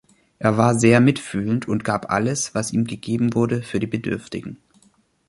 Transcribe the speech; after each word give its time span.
Er 0.39 0.57
war 0.57 0.73
sehr 0.73 0.99
mitfühlend 0.99 1.67
und 1.67 1.83
gab 1.83 2.09
alles, 2.09 2.55
was 2.55 2.73
ihm 2.73 2.85
gegeben 2.85 3.35
wurde, 3.35 3.61
für 3.61 3.79
die 3.79 3.85
Bedürftigen. 3.85 4.57